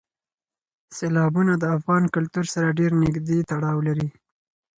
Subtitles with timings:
[0.95, 4.07] سیلابونه د افغان کلتور سره ډېر نږدې تړاو لري.